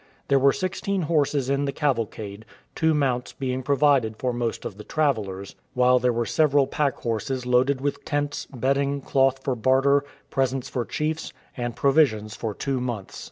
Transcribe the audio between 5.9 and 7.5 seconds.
there were several pack horses